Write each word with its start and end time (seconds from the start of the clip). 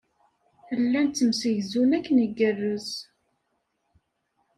Llan 0.81 1.07
ttemsegzun 1.09 1.91
akken 1.97 2.23
igerrez. 2.25 2.89